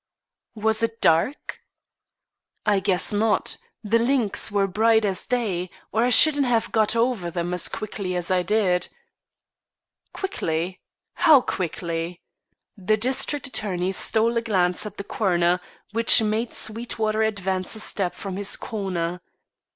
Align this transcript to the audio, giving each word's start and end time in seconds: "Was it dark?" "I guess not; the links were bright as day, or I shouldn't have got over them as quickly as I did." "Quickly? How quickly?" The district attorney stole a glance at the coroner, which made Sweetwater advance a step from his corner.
"Was 0.55 0.81
it 0.81 0.99
dark?" 0.99 1.59
"I 2.65 2.79
guess 2.79 3.13
not; 3.13 3.57
the 3.83 3.99
links 3.99 4.51
were 4.51 4.65
bright 4.65 5.05
as 5.05 5.27
day, 5.27 5.69
or 5.91 6.03
I 6.03 6.09
shouldn't 6.09 6.47
have 6.47 6.71
got 6.71 6.95
over 6.95 7.29
them 7.29 7.53
as 7.53 7.69
quickly 7.69 8.15
as 8.15 8.31
I 8.31 8.41
did." 8.41 8.87
"Quickly? 10.11 10.79
How 11.13 11.39
quickly?" 11.41 12.23
The 12.75 12.97
district 12.97 13.45
attorney 13.45 13.91
stole 13.91 14.35
a 14.37 14.41
glance 14.41 14.87
at 14.87 14.97
the 14.97 15.03
coroner, 15.03 15.59
which 15.91 16.19
made 16.23 16.51
Sweetwater 16.51 17.21
advance 17.21 17.75
a 17.75 17.79
step 17.79 18.15
from 18.15 18.37
his 18.37 18.55
corner. 18.57 19.21